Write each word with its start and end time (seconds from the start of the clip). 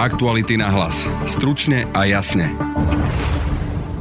Aktuality 0.00 0.56
na 0.56 0.72
hlas. 0.72 1.04
Stručne 1.28 1.84
a 1.92 2.08
jasne. 2.08 2.56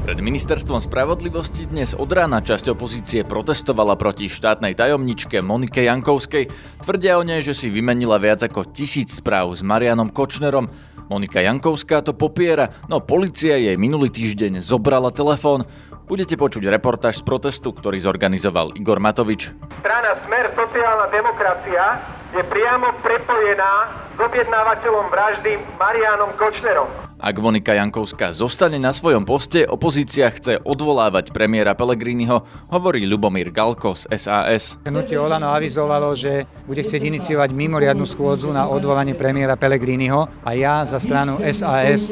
Pred 0.08 0.24
ministerstvom 0.24 0.80
spravodlivosti 0.80 1.68
dnes 1.68 1.92
od 1.92 2.08
rána 2.16 2.40
časť 2.40 2.72
opozície 2.72 3.28
protestovala 3.28 4.00
proti 4.00 4.32
štátnej 4.32 4.80
tajomničke 4.80 5.44
Monike 5.44 5.84
Jankovskej. 5.84 6.56
Tvrdia 6.88 7.20
o 7.20 7.28
nej, 7.28 7.44
že 7.44 7.52
si 7.52 7.68
vymenila 7.68 8.16
viac 8.16 8.40
ako 8.40 8.72
tisíc 8.72 9.20
správ 9.20 9.52
s 9.52 9.60
Marianom 9.60 10.08
Kočnerom. 10.08 10.72
Monika 11.12 11.44
Jankovská 11.44 12.00
to 12.00 12.16
popiera, 12.16 12.72
no 12.88 13.04
policia 13.04 13.60
jej 13.60 13.76
minulý 13.76 14.08
týždeň 14.08 14.64
zobrala 14.64 15.12
telefón. 15.12 15.68
Budete 16.08 16.40
počuť 16.40 16.64
reportáž 16.80 17.20
z 17.20 17.28
protestu, 17.28 17.76
ktorý 17.76 18.00
zorganizoval 18.00 18.72
Igor 18.80 19.04
Matovič. 19.04 19.52
Strana 19.84 20.16
Smer 20.16 20.48
sociálna 20.48 21.12
demokracia 21.12 22.19
je 22.34 22.44
priamo 22.46 22.94
prepojená 23.02 23.90
s 24.14 24.18
objednávateľom 24.22 25.10
vraždy 25.10 25.58
Marianom 25.82 26.38
Kočnerom. 26.38 27.10
Ak 27.20 27.36
Monika 27.36 27.76
Jankovská 27.76 28.32
zostane 28.32 28.80
na 28.80 28.96
svojom 28.96 29.28
poste, 29.28 29.68
opozícia 29.68 30.32
chce 30.32 30.56
odvolávať 30.64 31.36
premiéra 31.36 31.76
Pellegriniho, 31.76 32.48
hovorí 32.72 33.04
Lubomír 33.04 33.52
Galko 33.52 33.92
z 33.92 34.08
SAS. 34.16 34.80
Hnutie 34.88 35.20
Olano 35.20 35.52
avizovalo, 35.52 36.16
že 36.16 36.48
bude 36.64 36.80
chcieť 36.80 37.12
iniciovať 37.12 37.52
mimoriadnu 37.52 38.08
schôdzu 38.08 38.56
na 38.56 38.72
odvolanie 38.72 39.20
premiéra 39.20 39.60
Pellegriniho 39.60 40.32
a 40.48 40.50
ja 40.56 40.88
za 40.88 40.96
stranu 40.96 41.44
SAS 41.44 42.08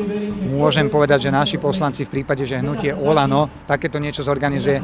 môžem 0.51 0.91
povedať, 0.91 1.31
že 1.31 1.31
naši 1.31 1.55
poslanci 1.55 2.03
v 2.03 2.19
prípade, 2.19 2.43
že 2.43 2.59
hnutie 2.59 2.91
Olano 2.91 3.47
takéto 3.63 4.03
niečo 4.03 4.27
zorganizuje, 4.27 4.83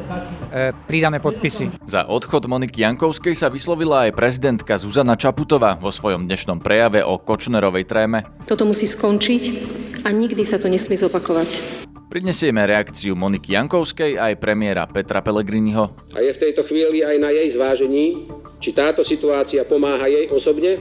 pridáme 0.88 1.20
podpisy. 1.20 1.84
Za 1.84 2.08
odchod 2.08 2.48
Moniky 2.48 2.80
Jankovskej 2.80 3.36
sa 3.36 3.52
vyslovila 3.52 4.08
aj 4.08 4.16
prezidentka 4.16 4.80
Zuzana 4.80 5.20
Čaputová 5.24 5.80
vo 5.80 5.88
svojom 5.88 6.28
dnešnom 6.28 6.60
prejave 6.60 7.00
o 7.00 7.16
Kočnerovej 7.16 7.88
tréme. 7.88 8.28
Toto 8.44 8.68
musí 8.68 8.84
skončiť 8.84 9.42
a 10.04 10.12
nikdy 10.12 10.44
sa 10.44 10.60
to 10.60 10.68
nesmie 10.68 11.00
zopakovať. 11.00 11.64
Prinesieme 12.12 12.60
reakciu 12.68 13.16
Moniky 13.16 13.56
Jankovskej 13.56 14.20
aj 14.20 14.36
premiéra 14.36 14.84
Petra 14.84 15.24
Pellegriniho. 15.24 16.12
A 16.12 16.20
je 16.20 16.28
v 16.28 16.42
tejto 16.44 16.60
chvíli 16.68 17.00
aj 17.00 17.16
na 17.16 17.32
jej 17.32 17.48
zvážení, 17.56 18.28
či 18.60 18.76
táto 18.76 19.00
situácia 19.00 19.64
pomáha 19.64 20.12
jej 20.12 20.28
osobne 20.28 20.76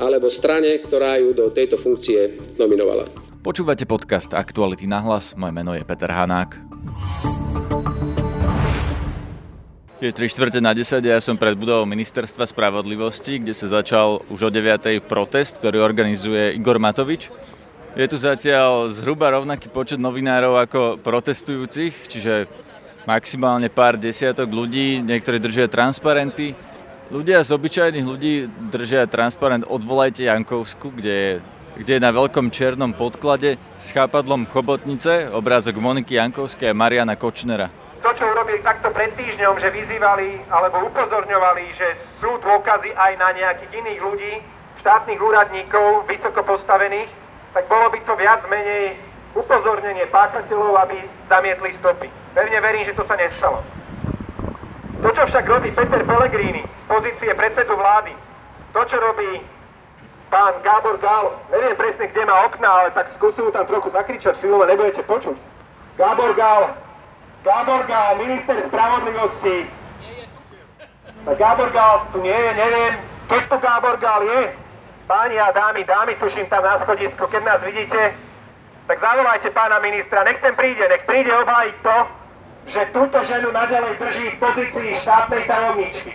alebo 0.00 0.32
strane, 0.32 0.72
ktorá 0.80 1.20
ju 1.20 1.36
do 1.36 1.52
tejto 1.52 1.76
funkcie 1.76 2.40
nominovala. 2.56 3.04
Počúvate 3.44 3.84
podcast 3.84 4.32
Aktuality 4.32 4.88
na 4.88 5.04
hlas, 5.04 5.36
moje 5.36 5.52
meno 5.52 5.76
je 5.76 5.84
Peter 5.84 6.08
Hanák. 6.08 6.56
Je 10.02 10.10
3 10.10 10.34
čtvrte 10.34 10.58
na 10.58 10.74
10 10.74 10.98
ja 10.98 11.22
som 11.22 11.38
pred 11.38 11.54
budovou 11.54 11.86
Ministerstva 11.86 12.42
spravodlivosti, 12.50 13.38
kde 13.38 13.54
sa 13.54 13.70
začal 13.70 14.26
už 14.34 14.40
o 14.42 14.50
9. 14.50 14.98
protest, 15.06 15.62
ktorý 15.62 15.78
organizuje 15.78 16.58
Igor 16.58 16.82
Matovič. 16.82 17.30
Je 17.94 18.10
tu 18.10 18.18
zatiaľ 18.18 18.90
zhruba 18.90 19.30
rovnaký 19.30 19.70
počet 19.70 20.02
novinárov 20.02 20.58
ako 20.58 20.80
protestujúcich, 21.06 22.10
čiže 22.10 22.50
maximálne 23.06 23.70
pár 23.70 23.94
desiatok 23.94 24.50
ľudí, 24.50 24.98
niektorí 25.06 25.38
držia 25.38 25.70
transparenty. 25.70 26.58
Ľudia 27.14 27.38
z 27.46 27.54
obyčajných 27.54 28.02
ľudí 28.02 28.50
držia 28.74 29.06
transparent 29.06 29.62
Odvolajte 29.70 30.26
Jankovsku, 30.26 30.98
kde 30.98 31.14
je, 31.14 31.32
kde 31.78 31.92
je 31.94 32.02
na 32.02 32.10
veľkom 32.10 32.50
černom 32.50 32.90
podklade 32.90 33.54
s 33.78 33.94
chápadlom 33.94 34.50
chobotnice 34.50 35.30
obrázok 35.30 35.78
Moniky 35.78 36.18
Jankovskej 36.18 36.74
a 36.74 36.74
Mariana 36.74 37.14
Kočnera. 37.14 37.81
To, 38.02 38.10
čo 38.10 38.26
urobili 38.26 38.58
takto 38.66 38.90
pred 38.90 39.14
týždňom, 39.14 39.62
že 39.62 39.70
vyzývali 39.70 40.50
alebo 40.50 40.90
upozorňovali, 40.90 41.70
že 41.70 41.94
sú 42.18 42.34
dôkazy 42.42 42.90
aj 42.98 43.12
na 43.14 43.30
nejakých 43.30 43.78
iných 43.78 44.00
ľudí, 44.02 44.34
štátnych 44.82 45.22
úradníkov, 45.22 46.10
vysoko 46.10 46.42
postavených, 46.42 47.06
tak 47.54 47.70
bolo 47.70 47.94
by 47.94 48.02
to 48.02 48.12
viac 48.18 48.42
menej 48.50 48.98
upozornenie 49.38 50.02
páchateľov, 50.10 50.82
aby 50.82 50.98
zamietli 51.30 51.70
stopy. 51.78 52.10
Pevne 52.34 52.58
verím, 52.58 52.84
že 52.90 52.98
to 52.98 53.06
sa 53.06 53.14
nestalo. 53.14 53.62
To, 54.98 55.08
čo 55.14 55.22
však 55.22 55.46
robí 55.46 55.70
Peter 55.70 56.02
Pellegrini 56.02 56.66
z 56.66 56.84
pozície 56.90 57.30
predsedu 57.38 57.78
vlády, 57.78 58.10
to, 58.74 58.82
čo 58.82 58.98
robí 58.98 59.38
pán 60.26 60.58
Gábor 60.66 60.98
Gál, 60.98 61.38
neviem 61.54 61.78
presne, 61.78 62.10
kde 62.10 62.26
má 62.26 62.50
okna, 62.50 62.66
ale 62.66 62.88
tak 62.98 63.14
skúsim 63.14 63.46
tam 63.54 63.62
trochu 63.70 63.94
zakričať 63.94 64.42
chvíľu, 64.42 64.66
nebudete 64.66 65.06
počuť. 65.06 65.38
Gábor 66.00 66.34
Gál, 66.34 66.74
Gábor 67.42 67.82
minister 68.22 68.56
spravodlivosti. 68.62 69.66
Tak 71.24 71.36
Gábor 71.38 71.70
tu 72.14 72.18
nie 72.22 72.34
je, 72.34 72.50
neviem, 72.54 72.92
keď 73.30 73.42
tu 73.50 73.56
Gábor 73.58 73.98
je, 74.26 74.40
Páni 75.06 75.36
a 75.38 75.50
dámy, 75.50 75.84
dámy, 75.84 76.14
tuším 76.14 76.46
tam 76.46 76.62
na 76.62 76.78
schodisku, 76.78 77.26
keď 77.26 77.42
nás 77.44 77.60
vidíte, 77.62 78.14
tak 78.86 79.00
zavolajte 79.00 79.50
pána 79.50 79.78
ministra, 79.78 80.24
nech 80.24 80.38
sem 80.38 80.54
príde, 80.54 80.88
nech 80.88 81.02
príde 81.10 81.28
obhájiť 81.42 81.76
to, 81.82 81.96
že 82.70 82.80
túto 82.94 83.18
ženu 83.26 83.50
naďalej 83.50 83.98
drží 83.98 84.26
v 84.30 84.38
pozícii 84.38 84.94
štátnej 85.02 85.42
tajomničky. 85.50 86.12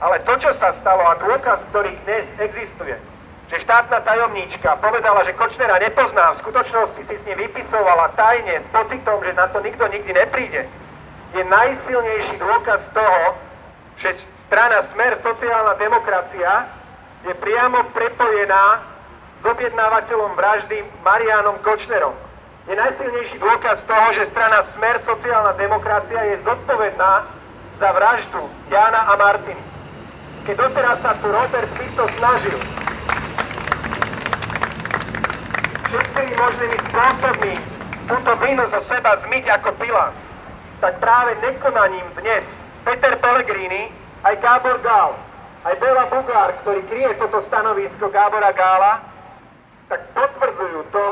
Ale 0.00 0.22
to, 0.22 0.32
čo 0.38 0.54
sa 0.54 0.70
stalo 0.78 1.02
a 1.02 1.18
dôkaz, 1.18 1.66
ktorý 1.74 1.90
dnes 2.06 2.24
existuje, 2.38 2.94
že 3.50 3.66
štátna 3.66 3.98
tajomníčka 4.06 4.78
povedala, 4.78 5.26
že 5.26 5.34
Kočnera 5.34 5.82
nepozná, 5.82 6.38
v 6.38 6.40
skutočnosti 6.46 7.02
si 7.02 7.14
s 7.18 7.26
ním 7.26 7.34
vypisovala 7.34 8.14
tajne 8.14 8.62
s 8.62 8.70
pocitom, 8.70 9.18
že 9.26 9.34
na 9.34 9.50
to 9.50 9.58
nikto 9.58 9.90
nikdy 9.90 10.14
nepríde, 10.14 10.70
je 11.34 11.42
najsilnejší 11.42 12.38
dôkaz 12.38 12.86
toho, 12.94 13.34
že 13.98 14.14
strana 14.46 14.86
Smer 14.94 15.18
sociálna 15.18 15.74
demokracia 15.82 16.70
je 17.26 17.34
priamo 17.42 17.90
prepojená 17.90 18.86
s 19.38 19.42
objednávateľom 19.42 20.38
vraždy 20.38 20.86
Marianom 21.02 21.58
Kočnerom. 21.66 22.14
Je 22.70 22.78
najsilnejší 22.78 23.42
dôkaz 23.42 23.82
toho, 23.82 24.14
že 24.14 24.30
strana 24.30 24.62
Smer 24.78 25.02
sociálna 25.02 25.58
demokracia 25.58 26.22
je 26.34 26.46
zodpovedná 26.46 27.26
za 27.82 27.88
vraždu 27.98 28.46
Jana 28.70 29.10
a 29.10 29.18
Martiny. 29.18 29.62
Keď 30.46 30.54
doteraz 30.54 31.02
sa 31.02 31.18
tu 31.18 31.30
Robert 31.34 31.70
Fico 31.78 32.06
snažil 32.18 32.58
všetkými 36.20 36.36
možnými 36.36 36.78
spôsobmi 36.92 37.54
túto 38.04 38.32
vinu 38.44 38.60
zo 38.68 38.80
seba 38.92 39.16
zmyť 39.24 39.44
ako 39.56 39.72
Pilát, 39.80 40.12
tak 40.84 41.00
práve 41.00 41.32
nekonaním 41.40 42.04
dnes 42.20 42.44
Peter 42.84 43.16
Pellegrini 43.24 43.88
aj 44.28 44.36
Gábor 44.44 44.76
Gál 44.84 45.16
aj 45.64 45.80
Bela 45.80 46.04
Bugár, 46.12 46.60
ktorý 46.60 46.84
kryje 46.92 47.16
toto 47.16 47.40
stanovisko 47.40 48.12
Gábora 48.12 48.52
Gála, 48.52 49.00
tak 49.88 50.00
potvrdzujú 50.12 50.92
to, 50.92 51.04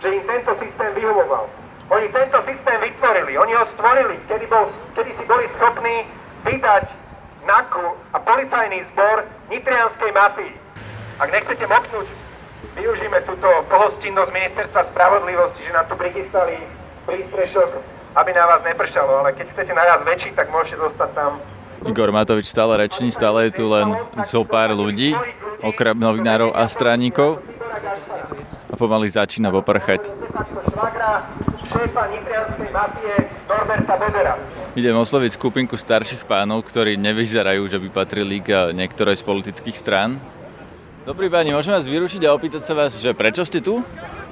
že 0.00 0.08
im 0.08 0.24
tento 0.24 0.56
systém 0.56 0.88
vyhovoval. 0.96 1.44
Oni 1.92 2.08
tento 2.08 2.40
systém 2.48 2.80
vytvorili, 2.80 3.36
oni 3.36 3.52
ho 3.56 3.64
stvorili, 3.76 4.16
kedy, 4.24 4.48
bol, 4.48 4.72
kedy 4.96 5.16
si 5.20 5.24
boli 5.28 5.44
schopní 5.52 6.08
vydať 6.48 6.88
NAKU 7.44 7.92
a 8.16 8.18
policajný 8.24 8.88
zbor 8.96 9.28
nitrianskej 9.52 10.12
mafii. 10.16 10.52
Ak 11.20 11.28
nechcete 11.28 11.64
moknúť, 11.68 12.08
využíme 12.76 13.18
túto 13.26 13.48
pohostinnosť 13.66 14.30
ministerstva 14.30 14.82
spravodlivosti, 14.90 15.62
že 15.66 15.72
nám 15.74 15.86
tu 15.90 15.94
prichystali 15.98 16.58
prístrešok, 17.06 17.70
aby 18.14 18.30
na 18.34 18.44
vás 18.46 18.62
nepršalo, 18.62 19.24
ale 19.24 19.34
keď 19.34 19.46
chcete 19.54 19.72
naraz 19.74 20.02
väčší, 20.06 20.34
tak 20.34 20.50
môžete 20.50 20.82
zostať 20.82 21.10
tam 21.14 21.32
Igor 21.80 22.12
Matovič 22.12 22.52
stále 22.52 22.76
reční, 22.76 23.08
stále 23.08 23.48
je 23.48 23.56
tu 23.56 23.64
len 23.72 23.96
zo 24.28 24.44
pár 24.44 24.76
ľudí, 24.76 25.16
okrem 25.64 25.96
novinárov 25.96 26.52
a 26.52 26.68
straníkov. 26.68 27.40
A 28.68 28.76
pomaly 28.76 29.08
začína 29.08 29.48
poprchať. 29.48 30.12
Idem 34.76 34.92
osloviť 34.92 35.30
skupinku 35.40 35.80
starších 35.80 36.28
pánov, 36.28 36.68
ktorí 36.68 37.00
nevyzerajú, 37.00 37.64
že 37.64 37.80
by 37.80 37.88
patrili 37.88 38.44
k 38.44 38.76
niektorej 38.76 39.16
z 39.16 39.24
politických 39.24 39.76
strán. 39.76 40.20
Dobrý 41.00 41.32
páni, 41.32 41.56
môžem 41.56 41.72
vás 41.72 41.88
vyručiť 41.88 42.28
a 42.28 42.36
opýtať 42.36 42.60
sa 42.60 42.76
vás, 42.76 42.92
že 43.00 43.16
prečo 43.16 43.40
ste 43.48 43.64
tu? 43.64 43.80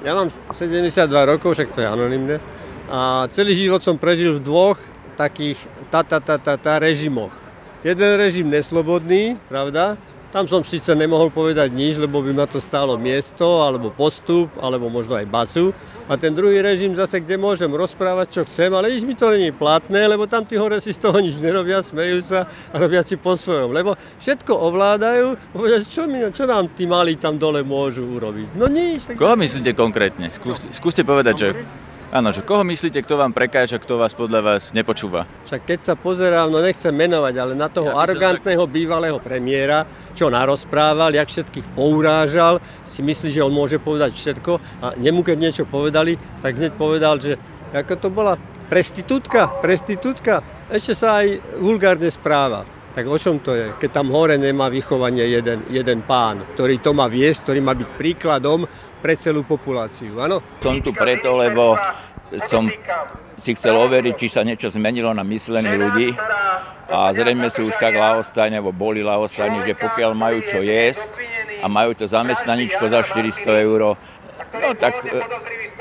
Ja 0.05 0.13
mám 0.13 0.29
72 0.53 1.01
rokov, 1.25 1.57
však 1.57 1.73
to 1.73 1.81
je 1.81 1.89
anonimné. 1.89 2.37
A 2.85 3.25
celý 3.33 3.57
život 3.57 3.81
som 3.81 3.97
prežil 3.97 4.37
v 4.37 4.45
dvoch 4.45 4.77
takých 5.17 5.57
ta, 5.89 6.05
ta, 6.05 6.21
ta, 6.21 6.37
ta, 6.37 6.61
ta 6.61 6.77
režimoch. 6.77 7.33
Jeden 7.81 8.21
režim 8.21 8.45
neslobodný, 8.53 9.41
pravda, 9.49 9.97
tam 10.29 10.45
som 10.45 10.61
síce 10.61 10.93
nemohol 10.93 11.33
povedať 11.33 11.73
nič, 11.73 11.97
lebo 11.97 12.21
by 12.21 12.31
ma 12.33 12.45
to 12.45 12.61
stálo 12.61 13.01
miesto, 13.01 13.65
alebo 13.65 13.89
postup, 13.89 14.53
alebo 14.61 14.85
možno 14.85 15.17
aj 15.17 15.25
basu. 15.25 15.73
A 16.05 16.17
ten 16.17 16.33
druhý 16.33 16.61
režim 16.61 16.93
zase, 16.93 17.21
kde 17.21 17.37
môžem 17.37 17.69
rozprávať, 17.69 18.27
čo 18.29 18.41
chcem, 18.45 18.69
ale 18.73 18.93
nič 18.93 19.05
mi 19.05 19.17
to 19.17 19.29
není 19.29 19.49
platné, 19.49 20.05
lebo 20.05 20.29
tam 20.29 20.45
tí 20.45 20.57
hore 20.57 20.77
si 20.77 20.93
z 20.93 21.01
toho 21.01 21.17
nič 21.17 21.41
nerobia, 21.41 21.81
smejú 21.81 22.21
sa 22.21 22.45
a 22.45 22.75
robia 22.77 23.01
si 23.01 23.17
po 23.17 23.33
svojom. 23.33 23.73
Lebo 23.73 23.97
všetko 24.21 24.53
ovládajú, 24.53 25.37
povedia, 25.53 25.81
čo, 25.81 26.05
mi, 26.05 26.21
čo 26.29 26.45
nám 26.45 26.73
tí 26.77 26.85
malí 26.85 27.17
tam 27.17 27.41
dole 27.41 27.65
môžu 27.65 28.05
urobiť. 28.05 28.53
No 28.53 28.69
nič. 28.69 29.09
Tak... 29.09 29.17
Koho 29.17 29.33
myslíte 29.33 29.73
konkrétne? 29.73 30.29
Skúste, 30.29 30.69
skúste 30.69 31.01
povedať, 31.01 31.35
že 31.37 31.47
Áno, 32.09 32.33
že 32.33 32.41
koho 32.41 32.65
myslíte, 32.65 33.05
kto 33.05 33.21
vám 33.21 33.37
prekáža, 33.37 33.77
kto 33.77 34.01
vás 34.01 34.17
podľa 34.17 34.41
vás 34.41 34.73
nepočúva? 34.73 35.29
Však 35.45 35.61
keď 35.61 35.79
sa 35.85 35.93
pozerám, 35.93 36.49
no 36.49 36.57
nechcem 36.57 36.89
menovať, 36.89 37.37
ale 37.37 37.53
na 37.53 37.69
toho 37.69 37.93
ja 37.93 38.01
arogantného 38.01 38.65
tak... 38.65 38.73
bývalého 38.73 39.21
premiéra, 39.21 39.85
čo 40.17 40.33
narozprával, 40.33 41.13
jak 41.13 41.29
všetkých 41.29 41.77
pourážal, 41.77 42.57
si 42.89 43.05
myslí, 43.05 43.29
že 43.29 43.45
on 43.45 43.53
môže 43.53 43.77
povedať 43.77 44.17
všetko 44.17 44.57
a 44.81 44.97
nemu 44.97 45.21
keď 45.21 45.37
niečo 45.37 45.69
povedali, 45.69 46.17
tak 46.41 46.57
hneď 46.57 46.73
povedal, 46.81 47.21
že 47.21 47.37
ako 47.77 47.93
to 48.01 48.09
bola 48.09 48.41
prestitútka, 48.73 49.61
prestitútka, 49.61 50.41
ešte 50.73 50.97
sa 50.97 51.21
aj 51.21 51.61
vulgárne 51.61 52.09
správa. 52.09 52.78
Tak 52.99 53.07
o 53.07 53.15
čom 53.15 53.39
to 53.39 53.55
je, 53.55 53.71
keď 53.79 53.95
tam 53.95 54.11
hore 54.11 54.35
nemá 54.35 54.67
vychovanie 54.67 55.23
jeden, 55.23 55.63
jeden 55.71 56.03
pán, 56.03 56.43
ktorý 56.51 56.83
to 56.83 56.91
má 56.91 57.07
viesť, 57.07 57.47
ktorý 57.47 57.59
má 57.63 57.71
byť 57.71 57.95
príkladom 57.95 58.67
pre 58.99 59.15
celú 59.15 59.47
populáciu, 59.47 60.19
áno? 60.19 60.43
Som 60.59 60.83
tu 60.83 60.91
preto, 60.91 61.31
lebo 61.39 61.79
som 62.51 62.67
si 63.39 63.55
chcel 63.55 63.79
overiť, 63.79 64.15
či 64.19 64.27
sa 64.27 64.43
niečo 64.43 64.67
zmenilo 64.67 65.15
na 65.15 65.23
myslení 65.23 65.79
ľudí 65.79 66.11
a 66.91 67.15
zrejme 67.15 67.47
sú 67.47 67.71
už 67.71 67.79
tak 67.79 67.95
lahostajní, 67.95 68.59
alebo 68.59 68.75
boli 68.75 68.99
lahostajní, 68.99 69.63
že 69.63 69.79
pokiaľ 69.79 70.11
majú 70.11 70.43
čo 70.43 70.59
jesť 70.59 71.15
a 71.63 71.71
majú 71.71 71.95
to 71.95 72.03
zamestnaničko 72.03 72.83
za 72.91 72.99
400 72.99 73.63
eur, 73.63 73.95
no 74.59 74.69
tak 74.75 75.07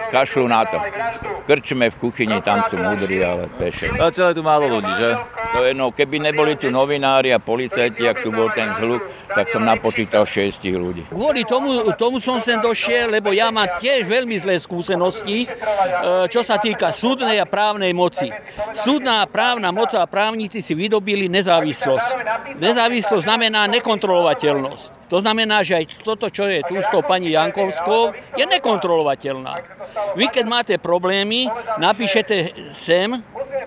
kašľú 0.08 0.46
na 0.48 0.62
to. 0.66 0.78
V 0.80 1.42
krčme, 1.46 1.86
v 1.92 1.96
kuchyni, 1.96 2.38
tam 2.40 2.64
sú 2.66 2.76
múdri, 2.76 3.22
ale 3.24 3.46
peše. 3.60 3.88
A 3.92 4.10
celé 4.12 4.32
tu 4.32 4.42
málo 4.42 4.68
ľudí, 4.68 4.92
že? 4.98 5.10
To 5.56 5.64
je, 5.64 5.72
no, 5.72 5.88
keby 5.94 6.20
neboli 6.20 6.60
tu 6.60 6.68
novinári 6.68 7.32
a 7.32 7.40
policajti, 7.40 8.04
ak 8.04 8.20
tu 8.20 8.28
bol 8.28 8.52
ten 8.52 8.68
zhluk, 8.76 9.00
tak 9.32 9.48
som 9.48 9.64
napočítal 9.64 10.28
6 10.28 10.60
ľudí. 10.76 11.02
Kvôli 11.08 11.48
tomu, 11.48 11.88
tomu 11.96 12.20
som 12.20 12.36
sem 12.36 12.60
došiel, 12.60 13.08
lebo 13.08 13.32
ja 13.32 13.48
mám 13.48 13.80
tiež 13.80 14.04
veľmi 14.04 14.36
zlé 14.36 14.60
skúsenosti, 14.60 15.44
e, 15.44 15.48
čo 16.28 16.44
sa 16.44 16.60
týka 16.60 16.92
súdnej 16.92 17.40
a 17.40 17.48
právnej 17.48 17.96
moci. 17.96 18.28
Súdna 18.76 19.24
a 19.24 19.30
právna 19.30 19.72
moc 19.72 19.96
a 19.96 20.04
právnici 20.04 20.60
si 20.60 20.76
vydobili 20.76 21.32
nezávislosť. 21.32 22.10
Nezávislosť 22.60 23.24
znamená 23.24 23.64
nekontrolovateľnosť. 23.72 24.97
To 25.08 25.18
znamená, 25.24 25.64
že 25.64 25.80
aj 25.80 26.04
toto, 26.04 26.28
čo 26.28 26.44
je 26.44 26.60
tu 26.68 26.76
s 26.76 26.88
tou 26.92 27.00
pani 27.00 27.32
Jankovskou, 27.32 28.12
je 28.36 28.44
nekontrolovateľná. 28.44 29.54
Vy, 30.14 30.28
keď 30.28 30.44
máte 30.44 30.74
problémy, 30.76 31.48
napíšete 31.80 32.52
sem 32.76 33.16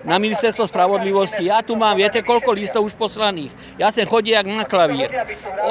na 0.06 0.16
ministerstvo 0.22 0.66
spravodlivosti. 0.66 1.50
Ja 1.50 1.62
tu 1.66 1.74
mám, 1.74 1.98
viete, 1.98 2.22
koľko 2.22 2.54
listov 2.54 2.86
už 2.86 2.94
poslaných. 2.94 3.50
Ja 3.78 3.90
sem 3.90 4.06
chodí 4.06 4.34
jak 4.34 4.46
na 4.46 4.62
klavír. 4.62 5.10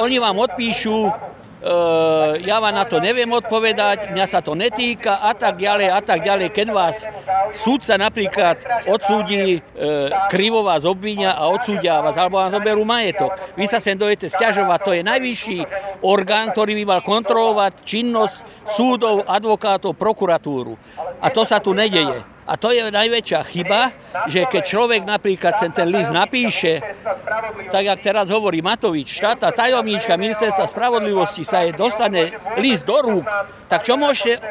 Oni 0.00 0.20
vám 0.20 0.36
odpíšu 0.40 1.08
ja 2.42 2.58
vám 2.58 2.74
na 2.74 2.82
to 2.82 2.98
neviem 2.98 3.30
odpovedať, 3.30 4.10
mňa 4.10 4.26
sa 4.26 4.42
to 4.42 4.58
netýka 4.58 5.22
a 5.22 5.30
tak 5.30 5.62
ďalej 5.62 5.88
a 5.94 6.00
tak 6.02 6.26
ďalej. 6.26 6.50
Keď 6.50 6.68
vás 6.74 7.06
súdca 7.54 7.94
napríklad 7.94 8.58
odsúdi, 8.90 9.58
e, 9.58 9.90
krivo 10.26 10.66
vás 10.66 10.82
obvinia 10.82 11.38
a 11.38 11.46
odsúdia 11.54 12.02
vás, 12.02 12.18
alebo 12.18 12.42
vám 12.42 12.50
zoberú 12.50 12.82
majetok. 12.82 13.38
Vy 13.54 13.70
sa 13.70 13.78
sem 13.78 13.94
dojete 13.94 14.26
stiažovať, 14.26 14.78
to 14.82 14.92
je 14.98 15.02
najvyšší 15.06 15.58
orgán, 16.02 16.50
ktorý 16.50 16.82
by 16.82 16.84
mal 16.98 17.00
kontrolovať 17.06 17.86
činnosť 17.86 18.36
súdov, 18.66 19.22
advokátov, 19.22 19.94
prokuratúru. 19.94 20.74
A 21.22 21.30
to 21.30 21.46
sa 21.46 21.62
tu 21.62 21.70
nedeje. 21.70 22.31
A 22.42 22.58
to 22.58 22.74
je 22.74 22.82
najväčšia 22.90 23.40
chyba, 23.46 23.94
že 24.26 24.50
keď 24.50 24.62
človek 24.66 25.02
napríklad 25.06 25.54
sem 25.54 25.70
ten 25.70 25.86
list 25.86 26.10
napíše, 26.10 26.82
tak 27.70 27.82
jak 27.86 27.98
teraz 28.02 28.34
hovorí 28.34 28.58
Matovič, 28.58 29.14
štátna 29.14 29.54
tajomníčka 29.54 30.18
ministerstva 30.18 30.66
spravodlivosti 30.66 31.46
sa 31.46 31.62
jej 31.62 31.70
dostane 31.70 32.34
list 32.58 32.82
do 32.82 32.98
rúk, 32.98 33.26
tak 33.70 33.86
čo 33.86 33.94
môžete 33.94 34.42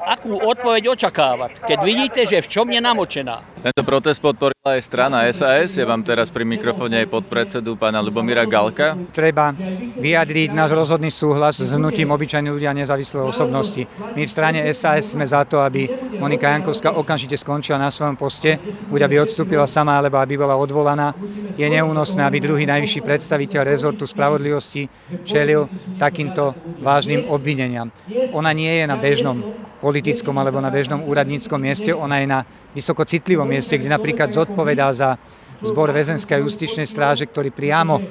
akú 0.00 0.36
odpoveď 0.36 0.92
očakávať, 0.92 1.64
keď 1.64 1.78
vidíte, 1.82 2.20
že 2.28 2.42
v 2.44 2.48
čom 2.48 2.66
je 2.68 2.80
namočená. 2.80 3.42
Tento 3.66 3.82
protest 3.82 4.22
podporila 4.22 4.78
aj 4.78 4.82
strana 4.84 5.26
SAS. 5.34 5.74
Ja 5.74 5.86
vám 5.88 6.06
teraz 6.06 6.30
pri 6.30 6.46
mikrofóne 6.46 7.02
aj 7.02 7.10
podpredsedu 7.10 7.74
pána 7.74 7.98
Lubomíra 7.98 8.46
Galka. 8.46 8.94
Treba 9.10 9.50
vyjadriť 9.98 10.54
náš 10.54 10.76
rozhodný 10.76 11.10
súhlas 11.10 11.58
s 11.58 11.70
hnutím 11.74 12.12
obyčajných 12.14 12.52
ľudia 12.52 12.70
a 12.70 12.78
nezávislé 12.78 13.20
osobnosti. 13.26 13.82
My 14.14 14.22
v 14.22 14.30
strane 14.30 14.60
SAS 14.70 15.18
sme 15.18 15.26
za 15.26 15.42
to, 15.48 15.58
aby 15.58 15.90
Monika 16.20 16.52
Jankovská 16.54 16.94
okamžite 16.94 17.34
skončila 17.34 17.80
na 17.80 17.90
svojom 17.90 18.14
poste, 18.14 18.60
buď 18.92 19.00
aby 19.02 19.14
odstúpila 19.24 19.66
sama, 19.66 19.98
alebo 19.98 20.22
aby 20.22 20.38
bola 20.38 20.54
odvolaná. 20.54 21.10
Je 21.58 21.66
neúnosné, 21.66 22.22
aby 22.22 22.38
druhý 22.38 22.68
najvyšší 22.68 23.00
predstaviteľ 23.02 23.60
rezortu 23.66 24.06
spravodlivosti 24.06 24.86
čelil 25.26 25.66
takýmto 25.98 26.54
vážnym 26.84 27.26
obvineniam. 27.32 27.90
Ona 28.30 28.54
nie 28.54 28.70
je 28.70 28.84
na 28.86 28.94
bežnom 28.94 29.42
politickom 29.86 30.34
alebo 30.34 30.58
na 30.58 30.74
bežnom 30.74 31.06
úradníckom 31.06 31.62
mieste, 31.62 31.94
ona 31.94 32.18
je 32.18 32.26
na 32.26 32.42
vysoko 32.74 33.06
citlivom 33.06 33.46
mieste, 33.46 33.78
kde 33.78 33.86
napríklad 33.86 34.34
zodpovedá 34.34 34.90
za 34.90 35.14
zbor 35.62 35.94
väzenskej 35.94 36.42
justičnej 36.42 36.90
stráže, 36.90 37.30
ktorý 37.30 37.54
priamo 37.54 38.02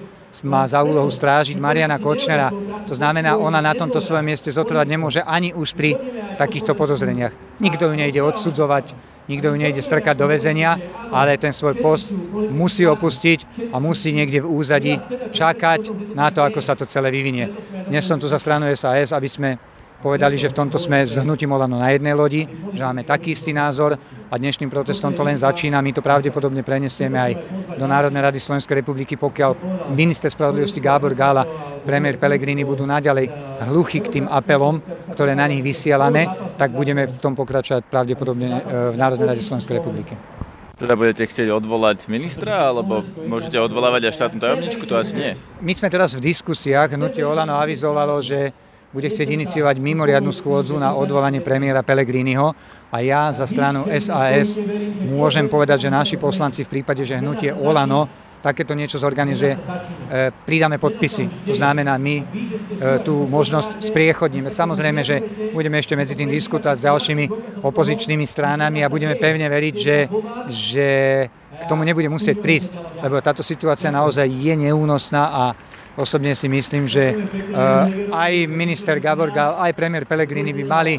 má 0.44 0.68
za 0.68 0.84
úlohu 0.84 1.08
strážiť 1.08 1.56
Mariana 1.56 1.96
Kočnera. 1.96 2.52
To 2.90 2.96
znamená, 2.98 3.40
ona 3.40 3.64
na 3.64 3.72
tomto 3.72 4.04
svojom 4.04 4.26
mieste 4.28 4.52
zotrvať 4.52 4.88
nemôže 4.90 5.22
ani 5.24 5.56
už 5.56 5.72
pri 5.78 5.96
takýchto 6.36 6.76
podozreniach. 6.76 7.32
Nikto 7.64 7.88
ju 7.88 7.96
nejde 7.96 8.20
odsudzovať, 8.20 8.92
nikto 9.32 9.54
ju 9.54 9.56
nejde 9.56 9.80
strkať 9.80 10.20
do 10.20 10.28
väzenia, 10.28 10.76
ale 11.08 11.40
ten 11.40 11.56
svoj 11.56 11.80
post 11.80 12.12
musí 12.52 12.84
opustiť 12.84 13.72
a 13.72 13.80
musí 13.80 14.12
niekde 14.12 14.44
v 14.44 14.50
úzadi 14.52 14.94
čakať 15.32 16.12
na 16.12 16.28
to, 16.36 16.44
ako 16.44 16.60
sa 16.60 16.76
to 16.76 16.84
celé 16.84 17.16
vyvinie. 17.16 17.56
Dnes 17.88 18.04
som 18.04 18.20
tu 18.20 18.28
za 18.28 18.42
stranu 18.42 18.68
SAS, 18.76 19.16
aby 19.16 19.30
sme 19.32 19.56
povedali, 20.02 20.36
že 20.36 20.52
v 20.52 20.58
tomto 20.58 20.78
sme 20.80 21.04
s 21.04 21.20
hnutím 21.20 21.52
Olano 21.56 21.80
na 21.80 21.92
jednej 21.92 22.16
lodi, 22.16 22.48
že 22.74 22.82
máme 22.84 23.04
taký 23.04 23.32
istý 23.34 23.56
názor 23.56 23.96
a 24.30 24.36
dnešným 24.36 24.70
protestom 24.70 25.14
to 25.14 25.24
len 25.24 25.38
začína. 25.38 25.82
My 25.82 25.92
to 25.94 26.04
pravdepodobne 26.04 26.62
prenesieme 26.66 27.18
aj 27.18 27.32
do 27.78 27.86
Národnej 27.86 28.22
rady 28.22 28.40
Slovenskej 28.42 28.84
republiky, 28.84 29.16
pokiaľ 29.16 29.52
minister 29.94 30.30
spravodlivosti 30.30 30.82
Gábor 30.84 31.14
Gála, 31.14 31.46
premiér 31.86 32.20
Pelegrini 32.20 32.66
budú 32.66 32.84
naďalej 32.84 33.30
hluchy 33.70 34.02
k 34.04 34.20
tým 34.20 34.26
apelom, 34.28 34.82
ktoré 35.14 35.38
na 35.38 35.48
nich 35.48 35.64
vysielame, 35.64 36.28
tak 36.58 36.74
budeme 36.74 37.08
v 37.08 37.20
tom 37.22 37.38
pokračovať 37.38 37.88
pravdepodobne 37.88 38.48
e, 38.50 38.62
v 38.92 38.96
Národnej 38.98 39.28
rade 39.32 39.44
Slovenskej 39.44 39.80
republiky. 39.80 40.16
Teda 40.76 41.00
budete 41.00 41.24
chcieť 41.24 41.56
odvolať 41.56 42.12
ministra, 42.12 42.68
alebo 42.68 43.00
môžete 43.24 43.56
odvolávať 43.56 44.12
aj 44.12 44.14
štátnu 44.20 44.40
tajomničku? 44.44 44.84
To 44.92 45.00
asi 45.00 45.16
nie. 45.16 45.32
My 45.64 45.72
sme 45.72 45.88
teraz 45.88 46.20
v 46.20 46.28
diskusiách. 46.28 47.00
Hnutie 47.00 47.24
Olano 47.24 47.56
avizovalo, 47.56 48.20
že 48.20 48.52
bude 48.96 49.12
chcieť 49.12 49.28
iniciovať 49.28 49.76
mimoriadnu 49.84 50.32
schôdzu 50.32 50.80
na 50.80 50.96
odvolanie 50.96 51.44
premiéra 51.44 51.84
Pellegriniho 51.84 52.56
a 52.88 52.98
ja 53.04 53.28
za 53.36 53.44
stranu 53.44 53.84
SAS 53.92 54.56
môžem 55.12 55.52
povedať, 55.52 55.84
že 55.84 55.90
naši 55.92 56.16
poslanci 56.16 56.64
v 56.64 56.80
prípade, 56.80 57.04
že 57.04 57.20
hnutie 57.20 57.52
Olano 57.52 58.08
takéto 58.40 58.78
niečo 58.78 59.02
zorganizuje, 59.02 59.58
e, 59.58 59.60
pridáme 60.46 60.78
podpisy. 60.78 61.50
To 61.50 61.58
znamená, 61.58 61.98
my 61.98 62.16
e, 62.22 62.24
tú 63.02 63.26
možnosť 63.26 63.82
spriechodníme. 63.82 64.54
Samozrejme, 64.54 65.02
že 65.02 65.18
budeme 65.50 65.82
ešte 65.82 65.98
medzi 65.98 66.14
tým 66.14 66.30
diskutovať 66.30 66.78
s 66.78 66.86
ďalšími 66.86 67.26
opozičnými 67.66 68.22
stranami 68.22 68.86
a 68.86 68.94
budeme 68.94 69.18
pevne 69.18 69.50
veriť, 69.50 69.76
že, 69.76 69.98
že 70.54 70.90
k 71.58 71.64
tomu 71.66 71.82
nebude 71.82 72.06
musieť 72.06 72.38
prísť, 72.38 72.78
lebo 73.02 73.18
táto 73.18 73.42
situácia 73.42 73.90
naozaj 73.90 74.30
je 74.30 74.54
neúnosná 74.54 75.24
a 75.34 75.44
Osobne 75.96 76.36
si 76.36 76.52
myslím, 76.52 76.92
že 76.92 77.16
eh, 77.16 78.12
aj 78.12 78.52
minister 78.52 79.00
Gaborga, 79.00 79.56
aj 79.64 79.72
premiér 79.72 80.04
Pellegrini 80.04 80.52
by 80.52 80.64
mali 80.68 80.96